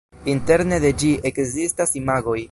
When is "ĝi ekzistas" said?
1.03-1.97